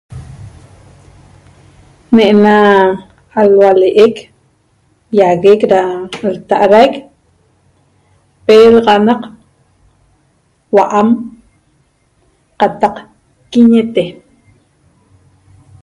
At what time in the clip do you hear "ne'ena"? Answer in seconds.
2.15-2.55